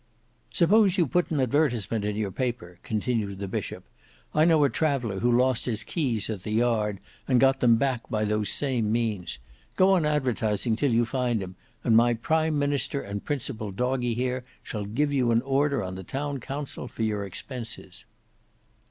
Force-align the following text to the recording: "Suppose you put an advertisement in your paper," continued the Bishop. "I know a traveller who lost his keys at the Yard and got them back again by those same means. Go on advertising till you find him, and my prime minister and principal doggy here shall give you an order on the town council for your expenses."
"Suppose 0.51 0.97
you 0.97 1.05
put 1.05 1.29
an 1.29 1.39
advertisement 1.39 2.03
in 2.05 2.15
your 2.15 2.31
paper," 2.31 2.79
continued 2.81 3.37
the 3.37 3.47
Bishop. 3.47 3.83
"I 4.33 4.45
know 4.45 4.63
a 4.63 4.69
traveller 4.71 5.19
who 5.19 5.31
lost 5.31 5.65
his 5.65 5.83
keys 5.83 6.27
at 6.27 6.41
the 6.41 6.49
Yard 6.53 6.97
and 7.27 7.39
got 7.39 7.59
them 7.59 7.75
back 7.75 7.99
again 7.99 8.07
by 8.09 8.25
those 8.25 8.49
same 8.49 8.91
means. 8.91 9.37
Go 9.75 9.91
on 9.91 10.03
advertising 10.03 10.75
till 10.75 10.91
you 10.91 11.05
find 11.05 11.39
him, 11.43 11.55
and 11.83 11.95
my 11.95 12.15
prime 12.15 12.57
minister 12.57 12.99
and 12.99 13.23
principal 13.23 13.69
doggy 13.71 14.15
here 14.15 14.41
shall 14.63 14.85
give 14.85 15.13
you 15.13 15.29
an 15.29 15.43
order 15.43 15.83
on 15.83 15.93
the 15.93 16.03
town 16.03 16.39
council 16.39 16.87
for 16.87 17.03
your 17.03 17.23
expenses." 17.23 18.05